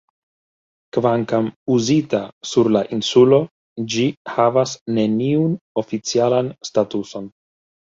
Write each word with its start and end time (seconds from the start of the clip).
Kvankam 0.97 1.49
uzita 1.75 2.23
sur 2.53 2.71
la 2.77 2.83
insulo, 2.99 3.41
ĝi 3.95 4.09
havas 4.35 4.77
neniun 4.99 5.57
oficialan 5.87 6.55
statuson. 6.73 7.35